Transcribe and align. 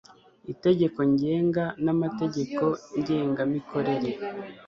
itegeko 0.53 0.99
ngenga 1.11 1.65
n 1.83 1.87
amategeko 1.95 2.63
ngengamikorere 2.99 4.09